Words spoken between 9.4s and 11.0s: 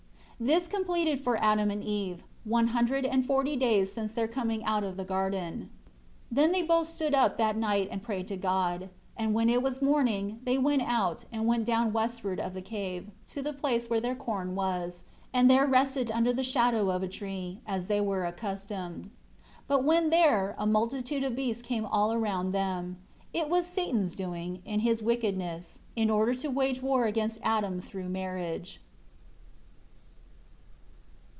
it was morning, they went